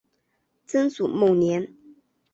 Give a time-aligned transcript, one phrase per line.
[0.65, 1.75] 曾祖孟廉。